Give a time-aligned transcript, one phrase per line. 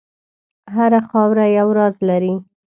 [0.75, 2.33] هره خاوره یو راز لري.